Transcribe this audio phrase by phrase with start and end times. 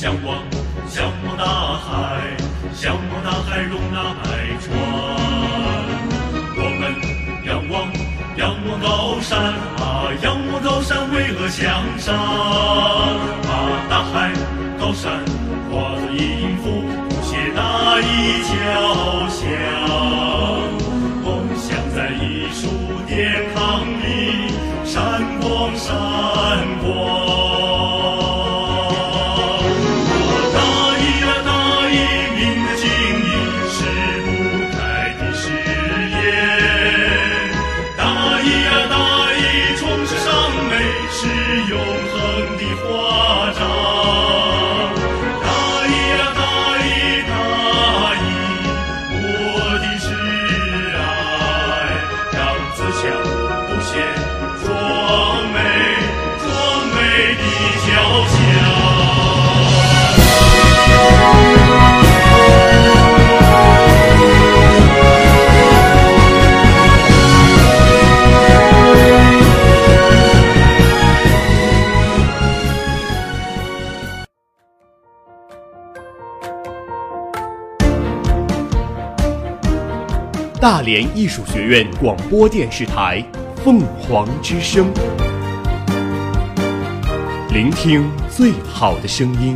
[0.00, 0.38] 向往，
[0.86, 1.44] 向往大
[1.76, 2.22] 海，
[2.72, 4.30] 向往大海容纳百
[4.62, 4.70] 川。
[6.54, 6.94] 我们
[7.44, 7.90] 仰望，
[8.36, 13.50] 仰望高山啊，仰望高山巍峨向上，啊
[13.90, 14.30] 大海、
[14.78, 15.18] 高山
[15.68, 19.27] 化作音符，谱写大义交
[80.88, 83.22] 联艺术学院广播电视台
[83.62, 84.90] 《凤凰之声》，
[87.52, 89.54] 聆听最好的声音。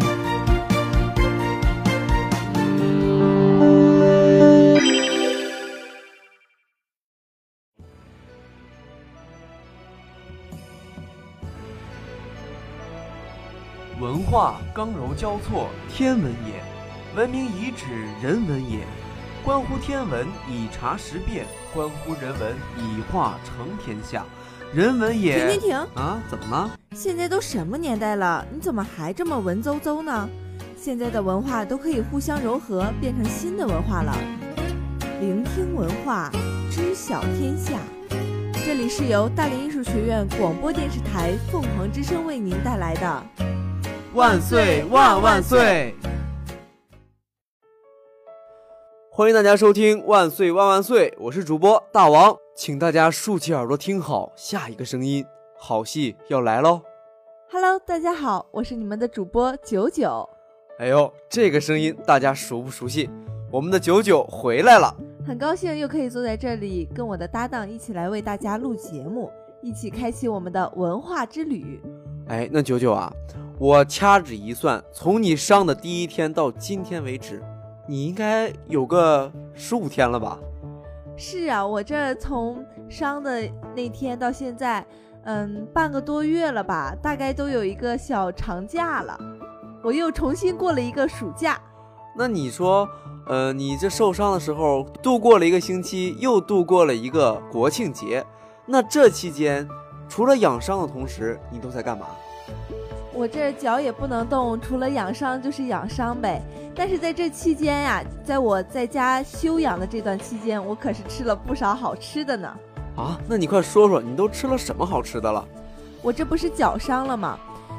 [13.98, 16.60] 文化刚柔交错，天文也；
[17.16, 17.86] 文明遗址，
[18.22, 18.80] 人文也。
[19.44, 24.24] 关乎天文，以察时变；关乎人文，以化成天下。
[24.72, 25.50] 人文也。
[25.50, 25.76] 停停停！
[25.96, 26.70] 啊，怎么了？
[26.94, 30.28] 现在都什么年代了，你怎么还这么文绉绉呢？
[30.76, 34.16] 现在的文化都可以互相融合，变成新的文化了。
[35.20, 36.30] 聆听文化，
[36.70, 37.80] 知晓天下。
[38.64, 43.22] 这里是由大连艺术学院广播电视台凤凰之声为您带来的。
[44.14, 45.96] 万岁万万岁！
[49.14, 55.22] 欢迎大家收听《万岁万万岁》，我是主播大王，请大家竖起耳朵听好，下一个声音，
[55.58, 56.80] 好戏要来喽
[57.50, 60.26] ！Hello，大家好，我是你们的主播九九。
[60.78, 63.10] 哎呦，这个声音大家熟不熟悉？
[63.50, 64.96] 我们的九九回来了。
[65.26, 69.30] 很高兴又可以坐在这里，跟我的搭档一起来为大家录节目，
[69.60, 71.82] 一起开启我们的文化之旅。
[72.28, 73.12] 哎，那九九啊，
[73.58, 77.42] 我掐指一算，从你上的第一天到今天为止，
[77.86, 80.38] 你应该有个十五天了吧？
[81.16, 83.42] 是啊，我这从伤的
[83.74, 84.84] 那天到现在，
[85.24, 89.18] 嗯，半个多月了吧，大概都有一个小长假了。
[89.82, 91.60] 我又重新过了一个暑假。
[92.16, 92.88] 那你说，
[93.26, 98.24] 呃，你这受伤的时候度过了一个星期，又度过了一个国庆节，
[98.64, 99.68] 那这期间
[100.08, 102.06] 除了养伤的同时，你都在干嘛？
[103.22, 106.42] 我这脚也不能动，除了养伤就是养伤呗。
[106.74, 112.52] 但是在这期间呀，在我在家休养的这段期间，我可是吃了不少好吃的呢。
[112.96, 115.46] 啊，那你快说说，你都吃了什么好吃的了？
[116.02, 117.38] 我这不是脚伤了吗？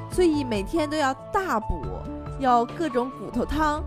[0.09, 1.83] 所以每天都要大补，
[2.39, 3.83] 要各种骨头汤、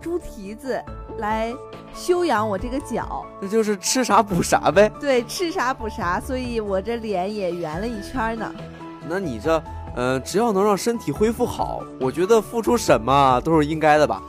[0.00, 0.82] 猪蹄子
[1.18, 1.52] 来
[1.94, 3.26] 修养我这个脚。
[3.42, 4.90] 那就是吃啥补啥呗。
[4.98, 8.50] 对，吃啥补啥，所以我这脸也圆了一圈呢。
[9.06, 9.62] 那你这，
[9.94, 14.22] 呃，只要能让身体恢复好，我觉得付出什么都是应该的吧。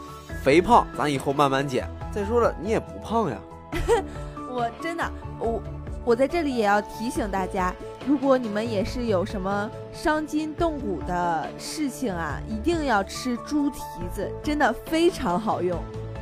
[0.44, 1.90] 肥胖咱以后慢慢减。
[2.14, 3.38] 再说了，你也不胖呀。
[4.50, 5.62] 我真的，我
[6.06, 7.74] 我在这里也要提醒大家，
[8.08, 13.82] 如果你们也是有什么伤筋动骨的事情啊，一定要吃猪蹄
[14.14, 15.78] 子，真的非常好用。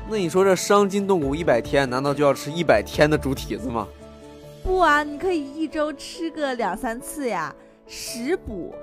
[0.09, 3.87] 那你说这伤筋动骨一百天，难道就要吃一百天的猪蹄子吗？
[4.63, 7.53] 不啊，你可以一周吃个两三次呀。
[7.85, 8.73] 食补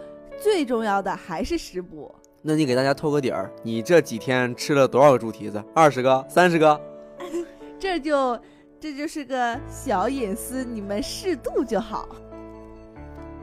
[0.40, 2.12] 最重要的还是食补。
[2.42, 5.62] 那你给大家透个底儿，你这几天吃了多少个猪蹄子？
[5.74, 6.80] 二十个、三十个？
[7.78, 8.40] 这就
[8.80, 12.08] 这就是个小隐私，你们适度就好。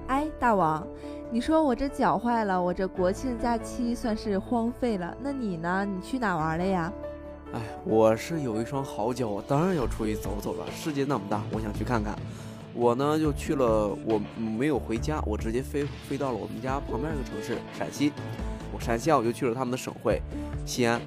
[0.08, 0.88] 哎，大王，
[1.30, 5.16] 你说我这脚坏了，我这国庆假期算是荒废了。
[5.22, 5.86] 那你呢？
[5.86, 6.92] 你去哪玩了呀？
[7.54, 10.66] 哎，我是有一双好脚，我当然要出去走走了。
[10.72, 12.18] 世界那么大，我想去看看。
[12.78, 18.14] 我呢就去了，我没有回家，我直接飞飞到了我们家旁边一个城市陕西。
[18.72, 20.22] 我陕西啊，我就去了他们的省会
[20.64, 21.02] 西安。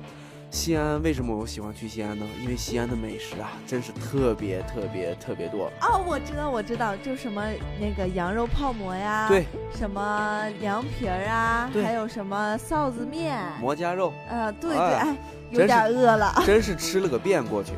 [0.50, 2.26] 西安为什么我喜欢去西安呢？
[2.42, 5.70] 因为西安的美食啊，真是特别特别特别多。
[5.80, 7.40] 哦，我知道，我知道，就什么
[7.80, 15.16] 那个羊肉泡馍呀，对，什么凉皮儿啊，对还有什么臊子面，馍夹肉，呃，对对，哎哎，
[15.50, 16.42] 有点饿了。
[16.44, 17.74] 真是吃了个遍过去。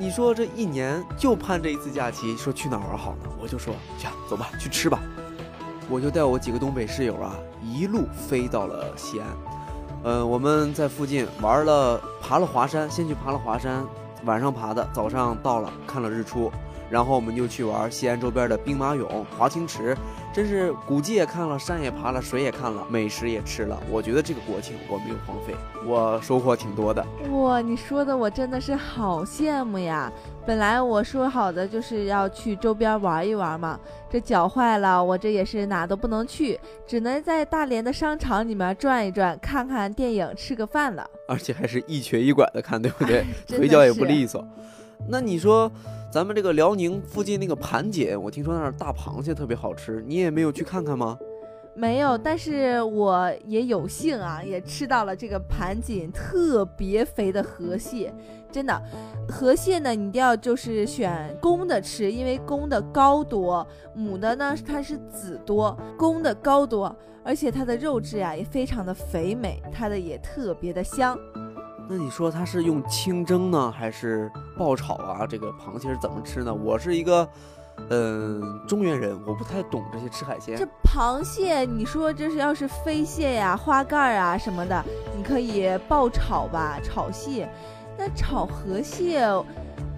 [0.00, 3.28] 你说这一年就盼这一次假期，说去哪儿玩好呢？
[3.38, 4.98] 我就说，去走吧，去吃吧。
[5.90, 9.28] 我就带我几个东北室友啊，一路飞到了西安。
[10.02, 13.84] 呃，我们在附近玩了，爬了华山，先去爬了华山，
[14.24, 16.50] 晚上爬的，早上到了看了日出，
[16.88, 19.94] 然后我们就去玩西安周边的兵马俑、华清池，
[20.32, 23.76] 真是古迹也看了，山也爬了，水也看了，美食也吃了。
[23.90, 25.54] 我觉得这个国庆我没有荒废，
[25.84, 27.04] 我收获挺多的。
[27.32, 30.12] 哇，你说的我真的是好羡慕呀！
[30.46, 33.78] 本来我说好的就是要去周边玩一玩嘛，
[34.08, 41.04] 这脚坏了，我这也是哪都不能去，只能在大连的商场里面转一转，看看电影，吃个饭了。
[41.26, 43.24] 而且还是一瘸一拐的看，对不对？
[43.48, 44.46] 腿脚也不利索。
[45.08, 45.70] 那你说，
[46.10, 51.16] 咱们这个辽宁附近那个盘锦，我听说那儿大螃蟹特别好吃，你也没有去看看吗？
[51.72, 58.12] 没有，但是我也有幸啊，也吃到了这个盘锦特别肥的河蟹，
[58.50, 58.82] 真的，
[59.28, 63.64] 河蟹呢，你一定要就是选公的吃，因为公的膏多，
[63.94, 71.16] 母的呢它是籽多，公的膏多，而且它的肉质呀也非常的肥美，它的也特别的香。
[71.92, 75.26] 那你说它是用清蒸呢，还是爆炒啊？
[75.26, 76.54] 这个螃蟹是怎么吃呢？
[76.54, 77.28] 我是一个，
[77.88, 80.64] 嗯、中原人，我不太懂这些吃海鲜这。
[80.84, 84.84] 螃蟹，你说这是要是飞蟹呀、花盖儿啊什么的，
[85.16, 87.50] 你可以爆炒吧，炒蟹。
[87.98, 89.26] 那炒河蟹，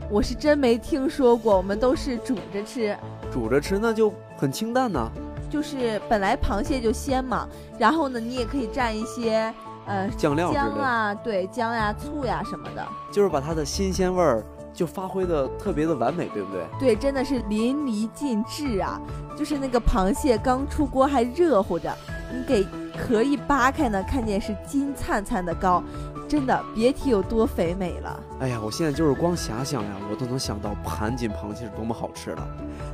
[0.08, 2.96] 我是真没听说过，我们都是煮着吃。
[3.30, 5.12] 煮着吃那就很清淡呐、
[5.50, 7.46] 就是本来螃蟹就鲜嘛，
[7.78, 9.52] 然后呢，你也可以蘸一些
[9.92, 12.86] 呃酱料姜啊，对姜呀、醋呀什么的。
[13.12, 14.42] 就是把它的新鲜味儿
[14.72, 16.64] 就发挥的特别的完美，对不对？
[16.80, 18.98] 对，真的是淋漓尽致啊！
[19.36, 21.94] 就是那个螃蟹刚出锅还热乎着，
[22.32, 22.66] 你给
[22.96, 25.82] 壳一扒开呢，看见是金灿灿的膏，
[26.26, 28.18] 真的别提有多肥美了。
[28.40, 32.48] 哎呀，我现在就是光遐想呀，我都能想到盘锦螃蟹是多么好吃了。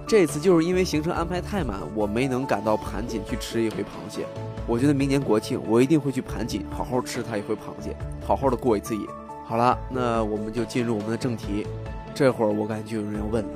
[0.07, 4.27] 这次就是因为行程安排太满，我没能赶到盘锦去吃一回螃蟹。
[4.69, 9.07] 我觉得明年国庆我一定会去盘锦好好吃它一回螃蟹，好好的过一次瘾。
[9.47, 11.67] 好了，那我们就进入我们的正题。
[12.15, 13.51] 这会儿我感觉就有人要问了，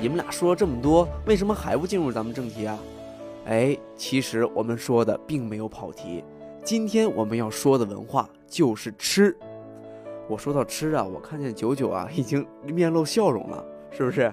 [0.00, 2.76] 你们俩说了这么多，为什么还不进入咱们正题啊？
[3.46, 6.24] 哎，其实我们说的并没有跑题。
[6.64, 9.36] 今天我们要说的文化就是吃。
[10.28, 14.32] 我说到吃啊，我看见九九啊已经面露笑容了，是不是？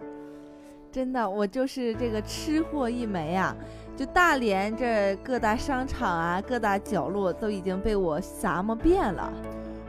[0.91, 3.55] 真的，我就是这个吃货一枚啊！
[3.95, 9.31] 就大连这各大商场啊，各大角落都已经被我撒么遍了。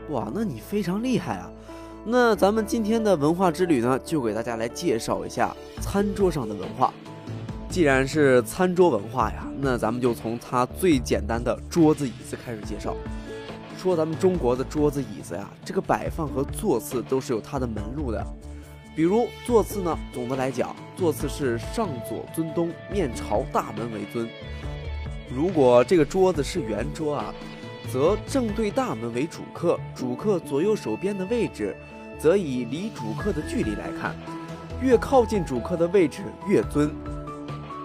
[0.09, 1.51] 哇，那你非常厉害啊！
[2.05, 6.93] 那咱们今天的文化之旅呢，就给大家来介绍一下餐桌上的文化。
[7.67, 12.95] 既然是餐桌文化呀，那咱们就从它最简单的桌子椅子开始介绍。
[13.75, 18.23] 说咱们中国的桌子椅子呀，这个摆放和座次都是有它的门路的。
[18.95, 24.25] 比如座次呢，总的来讲，座次是上左尊东，面朝大门为尊。
[25.29, 27.33] 如果这个桌子是圆桌啊，
[27.91, 31.75] 则正对大门为主客，主客左右手边的位置，
[32.17, 34.15] 则以离主客的距离来看，
[34.81, 36.89] 越靠近主客的位置越尊。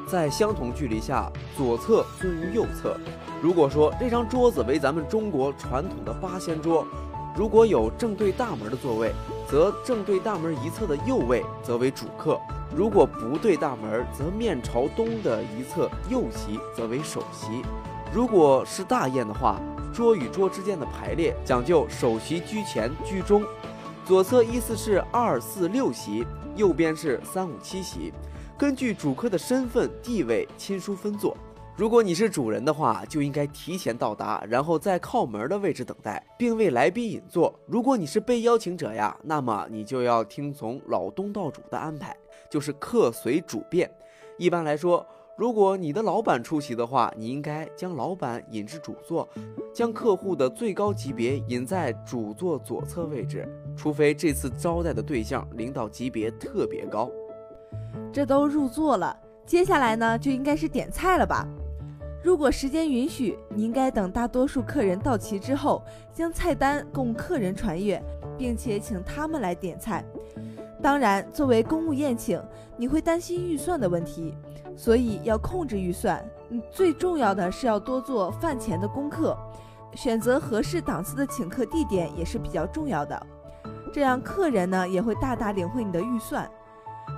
[0.07, 2.97] 在相同距离下，左侧尊于右侧。
[3.43, 6.87] 如果说这张桌子为咱们中国传统的八仙桌，
[7.37, 9.13] 如果有正对大门的座位，
[9.49, 12.39] 则正对大门一侧的右位则为主客；
[12.77, 17.63] 如果不对大门，则面朝东的一侧右席则为首席。
[18.13, 19.61] 如果是大宴的话，
[19.95, 23.45] 桌与桌之间的排列讲究首席居前居中，
[24.05, 28.13] 左侧依次是二四六席，右边是三五七席，
[28.59, 31.37] 根据主客的身份地位亲疏分坐。
[31.81, 37.59] 如果你是主人的话，就应该提前到达，然后在靠门的位置等待，并为来宾引座。
[37.65, 42.15] 如果你是被邀请者呀，那么你就要听从老东道主的安排，
[42.51, 43.91] 就是客随主便。
[44.37, 45.07] 一般来说，
[45.39, 49.27] 如果你的老板出席的话，你应该将老板引至主座，
[49.73, 57.11] 将客户的最高级别引在主座左侧位置，除非这次招待的对象领导级别特别高。
[58.13, 61.49] 这都入座了，接下来呢就应该是点菜了吧？
[62.23, 68.03] 如果时间允许，你应该等大多数客人到齐之后，将菜单供客人传阅，
[68.37, 70.05] 并且请他们来点菜。
[70.83, 72.43] 当然，作为公务宴请，
[72.77, 74.35] 你会担心预算的问题，
[74.77, 76.23] 所以要控制预算。
[76.71, 79.37] 最重要的是要多做饭前的功课。
[79.95, 83.27] 选择合适档次的请客地点也是比较重要的，
[83.93, 86.49] 这样客人呢也会大大领会你的预算。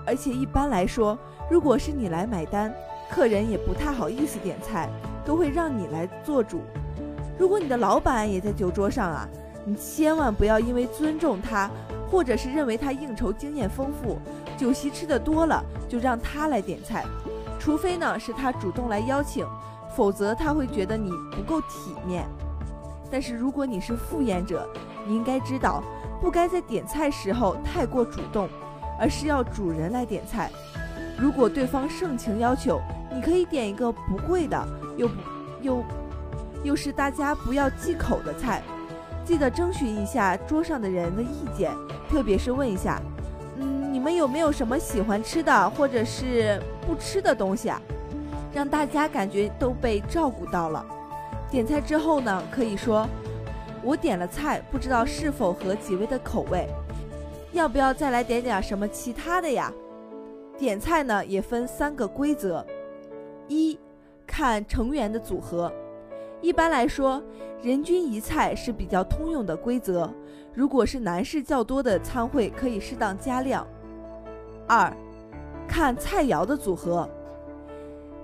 [0.06, 1.18] 而且一般来说，
[1.50, 2.74] 如果是你来买单，
[3.14, 4.88] 客人也不太好意思点菜，
[5.22, 6.62] 都会让你来做主。
[7.38, 9.28] 如果你的老板也在酒桌上啊，
[9.66, 11.70] 你千万不要因为尊重他，
[12.10, 14.18] 或者是认为他应酬经验丰富，
[14.56, 17.04] 酒席吃的多了就让他来点菜，
[17.58, 19.46] 除非呢是他主动来邀请，
[19.94, 22.24] 否则他会觉得你不够体面。
[23.10, 24.66] 但是如果你是赴宴者，
[25.06, 25.84] 你应该知道，
[26.18, 28.48] 不该在点菜时候太过主动，
[28.98, 30.50] 而是要主人来点菜。
[31.18, 32.80] 如果对方盛情要求，
[33.14, 34.66] 你可以点一个不贵的，
[34.96, 35.14] 又不
[35.60, 35.84] 又
[36.64, 38.62] 又是大家不要忌口的菜。
[39.24, 41.70] 记得征询一下桌上的人的意见，
[42.10, 43.00] 特别是问一下，
[43.56, 47.80] 嗯，你们有没有什么喜欢吃的或者是不吃的东西啊？
[48.52, 50.84] 让大家感觉都被照顾到了。
[51.50, 53.06] 点菜之后呢，可以说
[53.82, 56.68] 我点了菜，不知道是否合几位的口味，
[57.52, 59.72] 要不要再来点点什么其他的呀？
[60.58, 62.64] 点菜呢也分三个规则：
[63.48, 63.78] 一，
[64.26, 65.72] 看成员的组合，
[66.40, 67.22] 一般来说，
[67.62, 70.12] 人均一菜是比较通用的规则。
[70.54, 73.66] 如果是男士较多的餐会，可以适当加量。
[74.66, 74.94] 二，
[75.66, 77.08] 看菜肴的组合。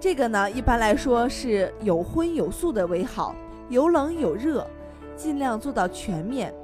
[0.01, 3.35] 这个呢，一般来说是有荤有素的为好，
[3.69, 4.67] 有冷有热，
[5.17, 6.55] 尽量做到全面。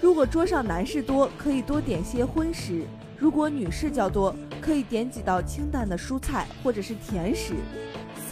[0.00, 2.82] 如果桌上男士多，可以多点些荤食；
[3.16, 7.54] 如果女士较多，可以点几道清淡的蔬菜或者是甜食。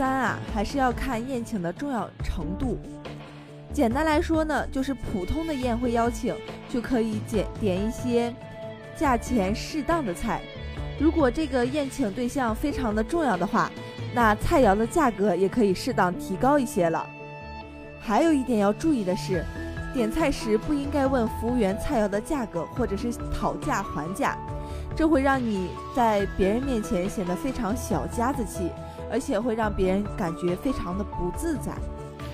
[0.03, 2.77] 三啊，还是要看宴请的重要程度。
[3.73, 6.35] 简单来说呢，就是普通的宴会邀请
[6.69, 8.35] 就可以点点一些
[8.97, 10.41] 价钱适当的菜。
[10.99, 13.71] 如果这个宴请对象非常的重要的话，
[14.13, 17.09] 那菜肴的价格也可以适当提高一些了。
[18.01, 19.45] 还有一点要注意的是，
[19.95, 24.37] 点菜时不应该问服务员菜肴的价格，或者是讨价还价，
[24.97, 28.69] 这会让你在别人面前显得非常小家子气，
[29.13, 31.73] 而且会让别人感觉非常的不自在。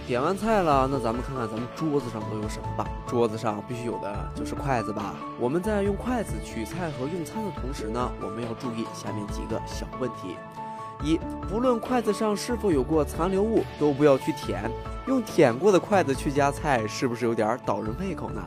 [0.06, 2.88] 点完菜了，那咱们看看咱们桌子上都有什么吧。
[3.06, 5.16] 桌子上必须有的就是筷子吧。
[5.38, 10.36] 我们在用筷子取菜和用餐的同时呢，我们要注意下面几个小问题。
[11.02, 11.18] 一，
[11.50, 14.70] 不论筷子上是否有过残留物，都不要去舔。
[15.06, 18.42] 用舔过的筷子去夹菜，是不是有点倒人胃口呢？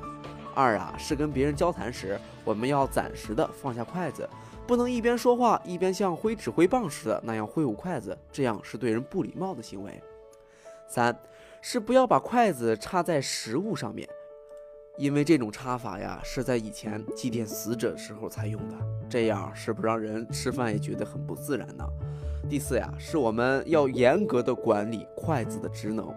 [0.55, 4.27] 二啊，是跟别人交谈时，我们要暂时的放下筷子，
[4.67, 10.01] 不能一边说话一边像挥指挥棒似的那样挥舞筷子，这样是对人不礼貌的行为。
[10.87, 11.17] 三，
[11.61, 14.07] 是不要把筷子插在食物上面，
[14.97, 18.75] 因为这种插法呀，是在以前祭奠死者时候才用的，
[19.09, 21.85] 这样是不让人吃饭也觉得很不自然呢。
[22.49, 26.13] 第四呀，是我们要严格的管理筷子的职能。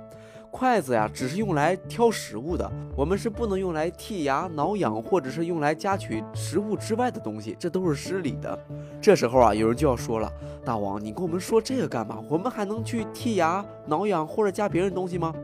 [0.54, 8.56] 筷子呀，只是用来挑食物的，我们是不能用来剔牙、挠痒，或者是用来夹取食物之外的东西，这都是失礼的。
[9.02, 10.32] 这时候啊，有人就要说了
[10.64, 12.22] ：“大王，你跟我们说这个干嘛？
[12.28, 15.34] 我们还能去剔牙、挠痒或者夹别人东西吗？”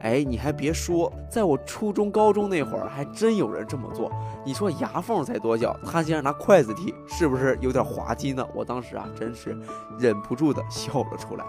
[0.00, 4.12] 哎，你还别说，在我初中、高中那会儿，还真有人这么做。
[4.44, 8.46] 你说牙缝才多小，他竟然拿筷子剔，是不是有点滑稽呢？
[8.54, 9.56] 我当时啊，真是
[9.98, 11.46] 忍不住的笑了出来。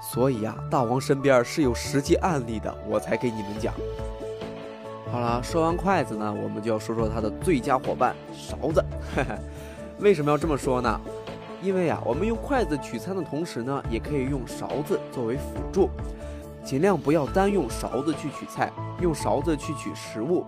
[0.00, 3.74] 所以呀，大王身边是有实际案例的，我才给你们讲。
[5.10, 8.84] 好了，说完筷子呢，我们就要说说他的最佳伙伴——勺子。
[10.00, 11.00] 为什么要这么说呢？
[11.62, 15.88] 因为啊，我们用筷子取餐的同时呢，也可以用勺子作为辅助。
[16.64, 20.44] 尽量不要单用勺子去取菜，用勺子去取食物。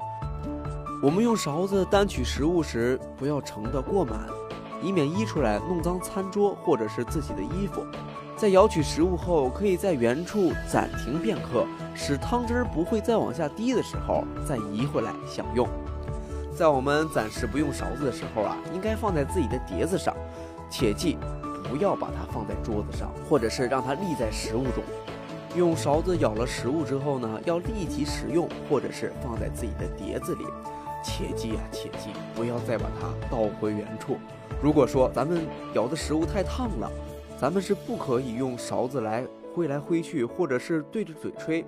[1.00, 4.26] 我们用勺子单取食物时，不要盛得过满，
[4.83, 7.85] 以免溢出来弄脏餐桌或者是自己的衣服。
[8.38, 15.68] 在舀取食物后，可以在原处暂停片刻，使汤汁不会再往下滴的时候，再移回来享用。
[16.57, 20.14] 在我们暂时不用勺子的时候啊，应该放在自己的碟子上，
[20.71, 21.18] 切记
[21.68, 24.85] 不要把它放在桌子上，或者是让它立在食物中。
[25.57, 30.45] 用勺子舀了食物之后呢，要立即食用，或者是放在自己的碟子里。
[31.02, 34.16] 切记啊，切记，不要再把它倒回原处。
[34.62, 36.90] 如果说咱们舀的食物太烫了，
[37.40, 41.64] 咱们是不可以用勺子来挥来挥去，或者是对着嘴吹。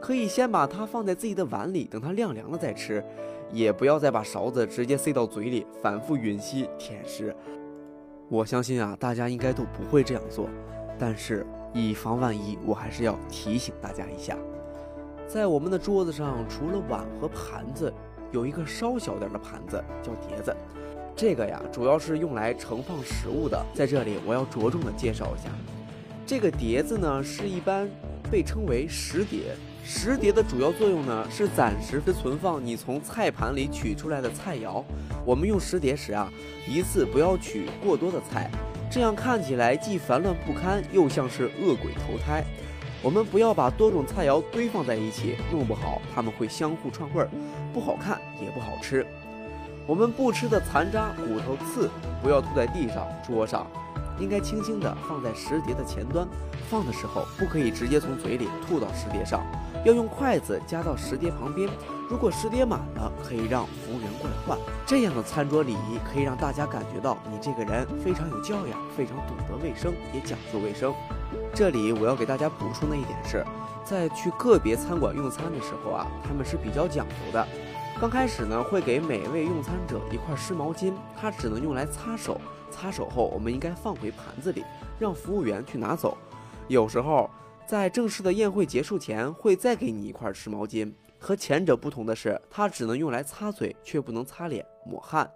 [0.00, 3.04] 可以先把它放在自己的碗里，等它晾凉了再吃。
[3.52, 7.36] 也不要再把勺子直接塞到嘴里，反复吮吸舔食。
[8.30, 10.48] 我相信啊，大家应该都不会这样做，
[10.98, 11.46] 但是。
[11.74, 14.36] 以防万一，我还是要提醒大家一下，
[15.26, 17.90] 在我们的桌子上，除了碗和盘子，
[18.30, 20.54] 有一个稍小点的盘子叫碟子。
[21.14, 23.64] 这个呀，主要是用来盛放食物的。
[23.74, 25.50] 在这里，我要着重的介绍一下，
[26.26, 27.88] 这个碟子呢，是一般
[28.30, 29.54] 被称为食碟，
[29.84, 34.82] 食碟的主要作用呢，是暂时存放你从菜盘里取出来的菜肴。
[35.24, 36.28] 我们用食碟时啊，
[36.66, 38.50] 一次不要取过多的菜，
[38.90, 42.42] 这样看起来既烦乱不堪，又像是恶鬼投胎。
[43.02, 47.28] 我们不要把多种菜肴堆放在一起，弄不好它们会相互串味儿，
[47.72, 49.06] 不好看也不好吃。
[49.86, 51.90] 我们不吃的残渣、骨头、刺，
[52.22, 53.66] 不要吐在地上、桌上，
[54.18, 56.26] 应该轻轻地放在食碟的前端。
[56.70, 59.42] 放的时候不可以直接从嘴里吐到食碟上，
[59.84, 61.68] 要用筷子夹到食碟旁边。
[62.08, 64.58] 如果食碟满了，可以让服务员过来换。
[64.86, 70.94] 这样的餐桌礼仪可以让大家感觉到你这个人非常有教养，非常懂得卫生，也讲究卫生。
[71.54, 73.44] 这里我要给大家补充的一点是，
[73.84, 77.46] 在去个别餐馆用餐的时候啊，他们是比较讲究的。
[78.02, 82.40] 刚开始呢，会给每位用餐者一块湿毛巾，它只能用来擦手。
[82.68, 84.64] 擦手后，我们应该放回盘子里，
[84.98, 86.18] 让服务员去拿走。
[86.66, 87.30] 有时候，
[87.64, 90.92] 在正式的宴会结束前，会再给你一块湿毛巾。
[91.16, 95.30] 和前者不同的是，它只能用来擦嘴，却不能擦脸、抹汗。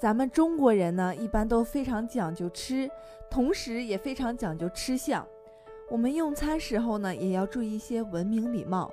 [0.00, 2.90] 咱们中国人呢，一般都非常讲究吃，
[3.30, 5.24] 同时也非常讲究吃相。
[5.88, 8.92] 我们用餐时候呢，也要注意一些文明礼貌，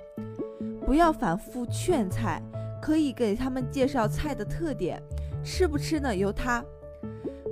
[0.86, 2.40] 不要反复劝菜，
[2.80, 5.02] 可以给他们介绍菜的特点，
[5.42, 6.64] 吃不吃呢由他。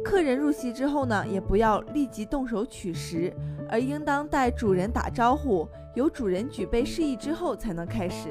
[0.05, 3.35] 客人入席之后呢，也不要立即动手取食，
[3.69, 8.29] 而应当待主人打招呼，由主人举杯示意之后才能开始。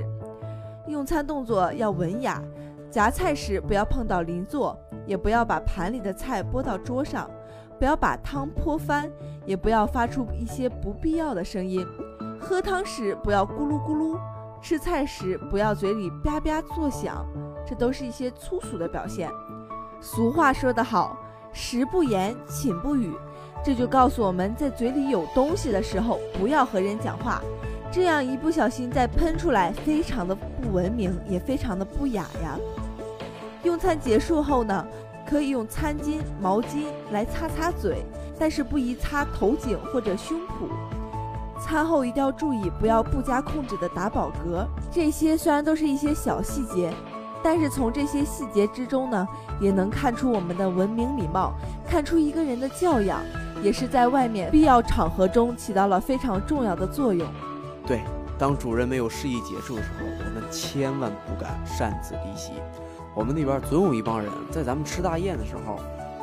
[0.87, 2.41] 用餐动作要文雅，
[2.89, 7.29] 夹菜时不要碰到邻座，也不要把盘里的菜拨到桌上，
[7.77, 9.11] 不要把汤泼翻，
[9.45, 11.85] 也不要发出一些不必要的声音。
[12.39, 14.17] 喝汤时不要咕噜咕噜，
[14.63, 17.27] 吃菜时不要嘴里吧吧作响，
[17.67, 19.29] 这都是一些粗俗的表现。
[19.99, 21.19] 俗话说得好。
[21.55, 23.13] 食不言，寝不语，
[23.63, 27.43] 这就告诉我们在嘴里有东西的时候，不要和人讲话，
[27.91, 32.57] 这样一不小心再喷出来，非常的不文明，也非常的不雅呀。
[33.61, 34.87] 用餐结束后呢，
[35.29, 38.03] 可以用餐巾、毛巾来擦擦嘴，
[38.39, 40.71] 但是不宜擦头颈或者胸脯。
[41.63, 44.67] 餐后一定要注意，不要不加控制的打饱嗝。
[44.91, 46.93] 这些虽然都是一些小细节。
[47.45, 49.27] 但是从这些细节之中呢，
[49.59, 51.53] 也能看出我们的文明礼貌，
[51.85, 53.19] 看出一个人的教养，
[53.61, 57.27] 也是在外面必要场合中起到了非常重要的作用。
[57.85, 57.99] 对，
[58.39, 62.53] 当主人没有示意结束的时候，我们千万不敢擅自离席。
[63.13, 65.79] 我们那边总有一帮人在咱们吃大宴的时候，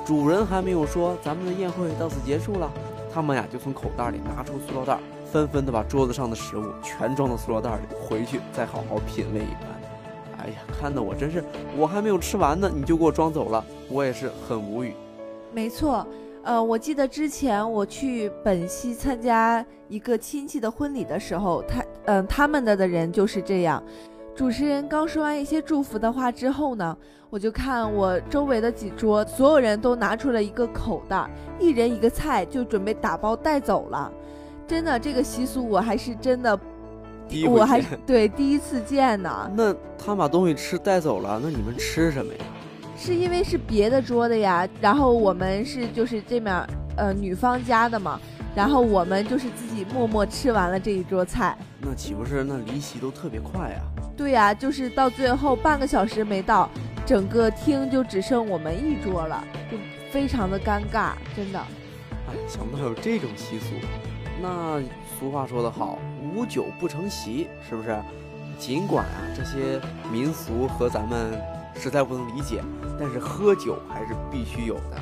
[0.06, 2.70] 主人还没有说咱们的宴会到此结束了，
[3.12, 4.98] 他们呀就从口袋里拿出塑料袋，
[5.30, 9.70] 纷纷的把桌子上的食物全装到塑料袋里，回去再好好品味一番。
[10.38, 11.44] 哎呀，看得我真是，
[11.76, 14.94] 我还没有吃完呢，你就给我装走了，我也是很无语。
[15.52, 16.04] 没错，
[16.42, 23.82] 呃，我记得之前我去本溪参加一个亲戚的婚礼的时候，他，嗯，他们的的人就是这样。
[24.34, 26.96] 主持人刚说完一些祝福的话之后呢，
[27.28, 34.10] 我就看我周围的几桌，所有人都拿出了一个口袋，一人一个菜，就准备打包带走了。
[34.70, 36.56] 真的，这个习俗我还是真的。
[37.48, 39.50] 我还 对第一次见呢。
[39.56, 42.38] 那他把东西吃带走了，那你们吃什么呀？
[42.96, 46.54] 是因为是别的桌的呀，然后我们是就是这面
[46.96, 48.20] 呃女方家的嘛，
[48.54, 51.58] 然后我们就是自己默默吃完了这一桌菜。
[51.80, 53.80] 那岂不是那离席都特别快呀？
[54.16, 56.70] 对呀，就是到最后半个小时没到，
[57.04, 59.76] 整个厅就只剩我们一桌了，就
[60.12, 61.58] 非常的尴尬，真的。
[61.58, 63.74] 哎，想不到有这种习俗。
[64.40, 64.80] 那
[65.18, 65.98] 俗话说得好。
[66.34, 67.96] 无酒不成席，是不是？
[68.58, 69.80] 尽管啊，这些
[70.12, 71.40] 民俗和咱们
[71.74, 72.62] 实在不能理解，
[72.98, 75.00] 但是喝酒还是必须有的。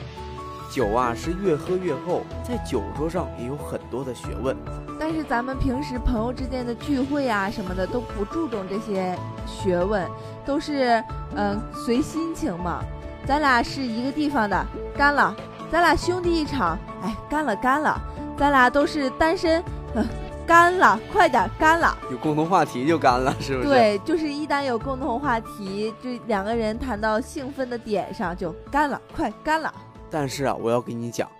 [0.70, 4.56] 酒啊，是越喝越厚，在酒桌上也有很多的学问。
[5.00, 10.08] 但是咱们平时朋友之间的聚会啊什么的都不注重这些学问，
[10.46, 11.02] 都是
[11.34, 12.80] 嗯随心情嘛。
[13.26, 15.34] 咱俩是一个地方的，干了；
[15.70, 18.00] 咱俩兄弟一场，哎，干了干了。
[18.38, 19.62] 咱俩都是单身，
[19.94, 20.06] 嗯。
[20.46, 21.94] 干了，快点干了！
[22.10, 23.68] 有共同话题就干了，是不是？
[23.68, 29.70] 对，就是一旦有共同话题，就两个人谈到兴奋的点上就干了，快干了。
[30.10, 31.30] 但是啊，我要跟你讲，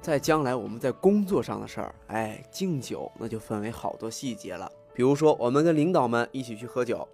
[0.00, 4.70] 在将来我们在工作上的事儿，哎，敬酒那就分为好多细节了。
[4.94, 7.04] 比如说，我们跟领导们一起去喝酒，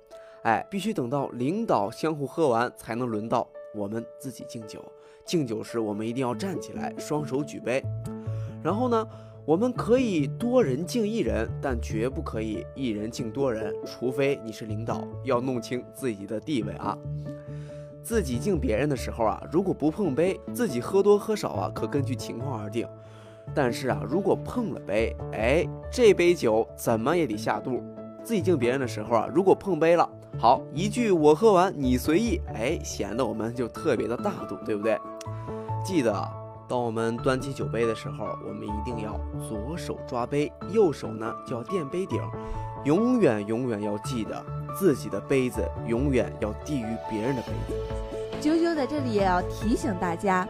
[0.43, 4.85] 哎，必须等到领导相互喝完，才能轮到我们自己敬酒。
[5.25, 7.83] 敬酒时，我们一定要站起来，双手举杯，
[8.63, 9.09] 然后呢？
[9.49, 16.95] 我们可以多人敬一人，但绝不可以一人敬多人，除非你是领导，要弄清自己的地位啊。
[18.03, 22.87] 自己敬别人的时候啊，如果不碰杯，自己喝多喝少啊，可根据情况而定。
[23.55, 27.83] 但是啊，如果碰了杯，哎，这杯酒怎么也得下肚，
[28.23, 30.07] 自己敬别人的时候啊，如果碰杯了，
[30.39, 34.99] 好一句我喝完你随意，哎，显得我们就特别的大度，对不对？
[35.83, 36.13] 记得
[36.69, 42.21] 当我们端起酒杯的时候，我们一定要左手抓杯，右手呢就要垫杯顶，
[42.85, 44.45] 永远永远要记得
[44.79, 47.75] 自己的杯子永远要低于别人的杯子。
[48.39, 50.47] 九九在这里也要提醒大家，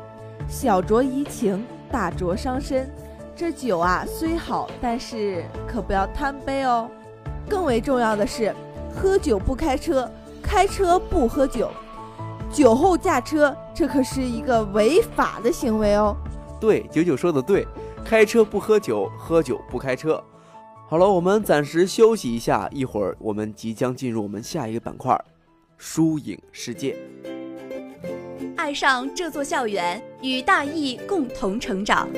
[0.49, 2.91] 小酌怡情，大酌伤身。
[3.37, 6.91] 这酒啊虽好，但是可不要贪杯哦。
[7.49, 8.53] 更为重要的是，
[8.93, 10.11] 喝酒不开车，
[10.43, 11.71] 开车不喝酒。
[12.53, 16.17] 酒后驾车，这可是一个违法的行为哦。
[16.61, 17.67] 对，九九说的对，
[18.05, 20.23] 开车不喝酒，喝酒不开车。
[20.89, 25.17] 好了，我们暂时休息一下，一会儿我们即将进入我们下一个板块——
[25.77, 26.97] 书影世界。
[28.57, 32.09] 爱上这座校园，与大义共同成长。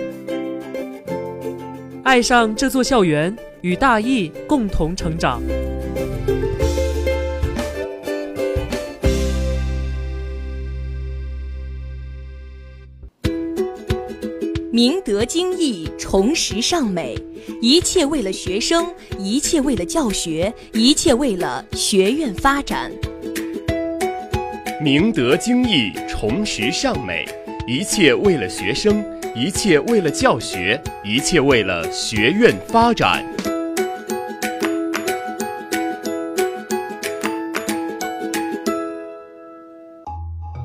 [2.03, 5.43] 爱上这座校园，与大义共同成长。
[14.81, 17.15] 明德精义，重实尚美，
[17.61, 18.87] 一切为了学生，
[19.19, 22.91] 一切为了教学，一切为了学院发展。
[24.83, 27.29] 明德精义，重实尚美，
[27.69, 29.05] 一切为了学生，
[29.37, 33.23] 一切为了教学，一切为了学院发展。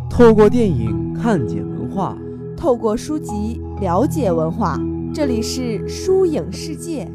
[0.10, 2.18] 透过电影看见文化。
[2.66, 4.76] 透过书籍了解文化，
[5.14, 7.08] 这里是书影世界。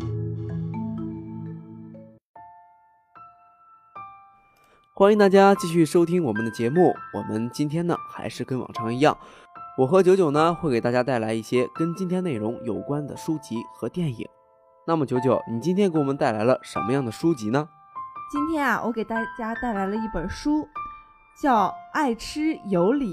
[4.94, 6.94] 欢迎大家继续收听我们的节目。
[7.12, 9.18] 我们今天呢，还是跟往常一样，
[9.76, 14.28] 我和九九呢会给大家带来一些跟今天内容有关的书籍和电影。
[14.86, 17.68] 那么九九，你今天给我们带来了什么样的书籍呢？
[18.30, 20.68] 今天啊，我给大家带来了一本书，
[21.42, 23.12] 叫《爱吃有理》，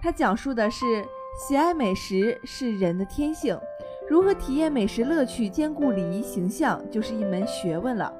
[0.00, 1.06] 它讲述的是。
[1.36, 3.60] 喜爱美食是人的天性，
[4.08, 8.10] 如何体验美食乐趣，兼顾礼仪形象，就是一门学问了。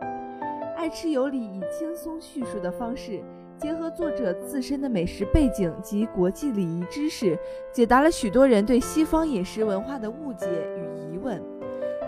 [0.76, 3.24] 爱吃有礼以轻松叙述的方式，
[3.56, 7.38] 结合作者自身的美食背景及国际礼仪知识，
[7.72, 11.42] 解答了许多人对西方饮食文化的误解与疑问。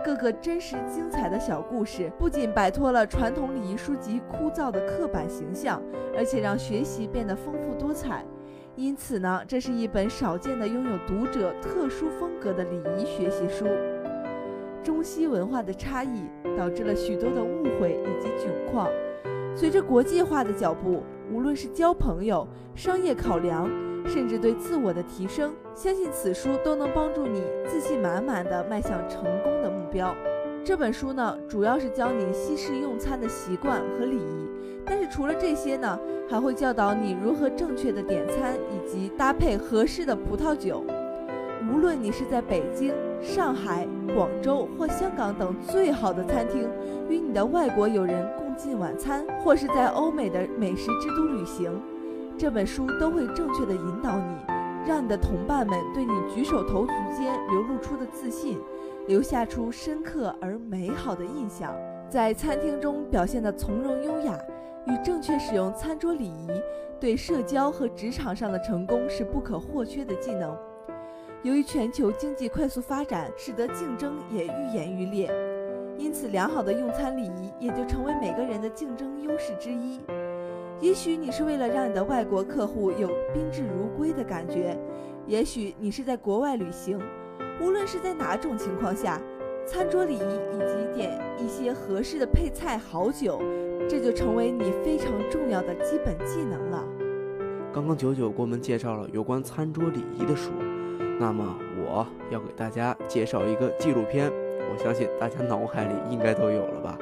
[0.04, 5.82] 各个真实精彩的小故事，不仅摆脱了传统礼仪书籍枯燥的刻板形象，
[6.14, 8.22] 而且让学习变得丰富多彩。
[8.78, 13.66] 因此呢，这是一本少见的拥有读者特殊风格的礼仪学习书。
[14.84, 16.22] 中西文化的差异
[16.56, 18.88] 导致了许多的误会以及窘况。
[19.56, 23.68] 随着国际化的脚步，无论是交朋友、商业考量，
[24.06, 30.14] 甚至对自我的提升，相信此书都能帮助你自信满满的迈向成功的目标。
[30.64, 34.47] 这本书呢，主要是教你西式用餐的习惯和礼仪。
[34.88, 35.98] 但是除了这些呢，
[36.28, 40.82] 还会教导你如何正确的点餐，以及搭配合适的葡萄酒。
[41.70, 46.66] 无论你是在北京、上海、广州或香港等最好的餐厅
[47.10, 51.70] 与你的外国友人共进晚餐，或是在欧美的美食之都旅行，
[52.38, 54.54] 这本书都会正确的引导你，
[54.86, 58.58] 让你的同伴们对你举手投足间流露出的自信，
[59.06, 61.74] 留下出深刻而美好的印象。
[62.08, 64.38] 在餐厅中表现的从容优雅。
[64.88, 66.48] 与正确使用餐桌礼仪，
[66.98, 70.56] 对社交和职场上的成功是不可或缺的技能。
[71.42, 75.30] 由于全球经济快速发展，使得竞争也愈演愈烈，
[75.98, 80.00] 因此良好的用餐礼仪也就成为每个人的竞争优势之一。
[80.80, 84.76] 也许你是为了让你的外国客户有宾至如归的感觉，
[85.26, 86.98] 也许你是在国外旅行，
[87.60, 89.20] 无论是在哪种情况下，
[89.66, 93.38] 餐桌礼仪以及点一些合适的配菜、好酒。
[93.88, 96.84] 这就成为你非常重要的基本技能了。
[97.72, 100.50] 刚刚九九给我们介绍了有关餐桌礼仪的书，
[101.18, 106.98] 那么我要给大家介绍一个纪录片，我相信大家脑海里应该都有了吧？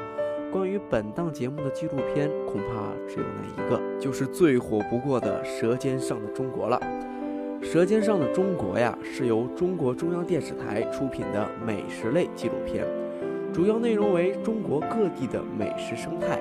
[0.52, 6.80] 关于本档节目的纪录片，恐怕只有那一个，就是最火不过的《舌尖上的中国》了。
[7.64, 12.86] 《舌尖上的中国》呀，是由中国中央电视台出品的美食类纪录片，
[13.52, 16.38] 主要内容为中国各地的美食生态。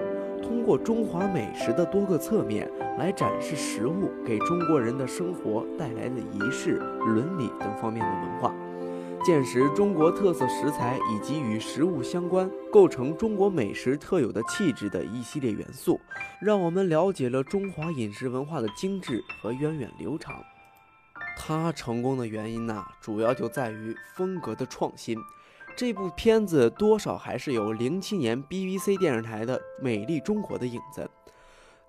[0.47, 6.75] 通过中华美食的多个侧面来展示食物给中国人的生活带来的仪式、
[7.07, 8.53] 伦理等方面的文化，
[9.25, 15.99] 见识中国特色食材以及与食物相关、构成中国美食特有的气质的一系列元素，
[16.39, 20.35] 让我们了解了中华饮食文化的精致和源远流长。
[21.35, 25.17] 它成功的原因呢，主要就在于风格的创新。
[25.77, 31.09] 这部片子多少还是有零七年 BBC 电视台的《美丽中国》的影子。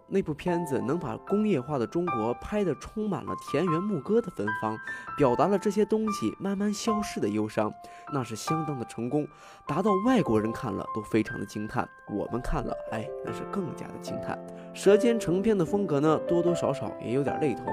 [0.08, 4.76] 那部片子能把工业化的中国拍得充满了田园牧歌的芬芳，
[5.16, 7.72] 表达了这些东西慢慢消逝的忧伤，
[8.12, 9.26] 那是相当的成功，
[9.68, 14.36] 达到外国人看了都非常的惊叹，我们看了，哎，那是更加的惊叹。
[14.74, 17.64] 《舌尖》成片的风格呢，多多少少也有点类同，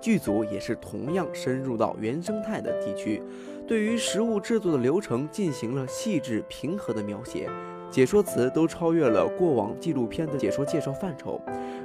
[0.00, 3.22] 剧组也是同样深入到原生态的地区，
[3.66, 7.48] 对于食物制作的流程进行了细致平和的描写。
[7.88, 11.40] 解说词都超越了过往纪录片的解说介绍范畴，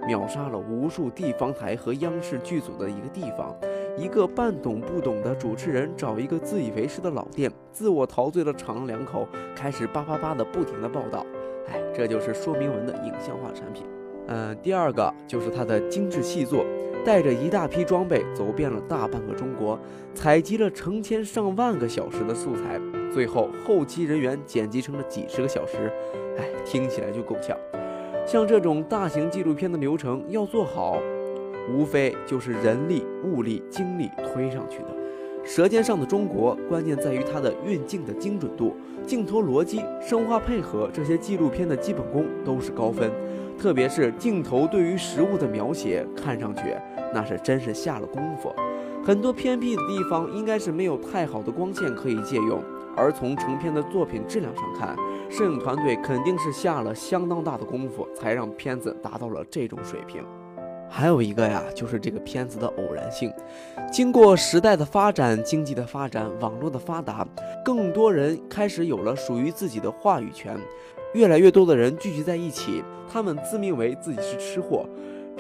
[0.06, 3.56] 秒杀了无数地方台和央视剧组的一个地方。
[3.98, 11.26] 一个半懂不懂的主持人找一个自以为是的老店，自我陶醉了尝了两口，开始叭叭叭的不停的报道。
[11.68, 13.86] 哎，这就是说明文的影像化产品。
[14.28, 16.66] 嗯，第二个就是它的精致细作，
[17.06, 19.80] 带着一大批装备走遍了大半个中国，
[20.14, 22.80] 采集了成千上万个小时的素材。
[23.14, 25.92] 最后，后期人员剪辑成了几十个小时，
[26.38, 27.58] 哎，听起来就够呛。
[28.26, 30.98] 像这种大型纪录片的流程要做好，
[31.74, 34.86] 无非就是人力、物力、精力推上去的。
[35.44, 38.76] 《舌尖上的中国》关键在于它的运镜的精准度、
[39.08, 43.12] 镜头逻辑、声画配合，这些纪录片的基本功都是高分。
[43.60, 46.62] 特别是镜头对于食物的描写，看上去
[47.14, 48.54] 那是真是下了功夫。
[49.04, 52.64] 很多偏僻的地方应该是没有太好的光线可以借用。
[52.96, 54.96] 而从成片的作品质量上看，
[55.30, 60.22] 摄影团队肯定是下了相当大的功夫，才让片子达到了这种水平。
[60.90, 63.32] 还有一个呀，就是这个片子的偶然性。
[63.90, 67.26] 经过时代的发展、经济的发展、网络的发达，
[67.64, 70.60] 更多人开始有了属于自己的话语权，
[71.14, 74.86] 越来越多的人聚集在一起，他们自命为自己是吃货。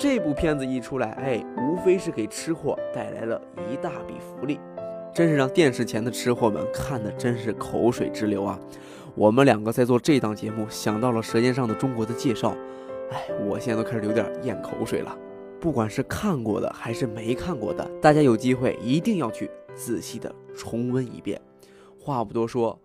[0.02, 3.40] 这部片子一出来，哎，无非是给吃货带来了
[3.72, 4.60] 一大笔福利。
[5.14, 8.60] 真是让电视前的吃货们看的真是口水直流啊！
[9.14, 12.56] 我们两个在做这档节目，想到了《舌尖上的中国》的介绍，
[13.12, 15.16] 哎，我现在都开始有点咽口水了。
[15.60, 21.40] 不管是看过的还是没看过的，大家有机会一定要去仔细的重温一遍。
[22.00, 22.80] 话不多说，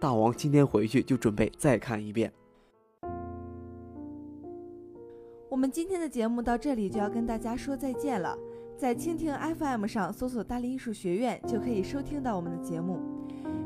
[0.00, 2.32] 大王今天回去就准备再看一遍。
[5.56, 8.36] 我们今天的节目到这里就要跟大家说再见了。
[8.76, 13.00] 在蜻蜓 FM 上搜索“大连艺术学院”就可以收听到我们的节目。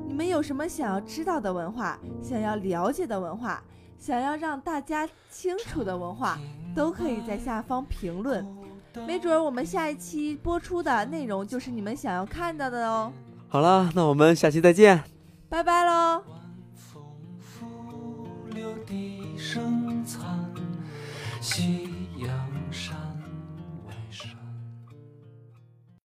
[0.06, 3.60] 你们有什么想要知道的文化、想要了解的文化、
[3.98, 6.38] 想要让大家清楚的文化，
[6.76, 8.46] 都可以在下方评论。
[9.04, 13.12] 没准儿我们下一期播出的内容就是你们想要看到的哦。
[13.48, 15.02] 好了，那我们下期再见，
[15.48, 16.22] 拜拜喽。
[21.40, 21.89] 西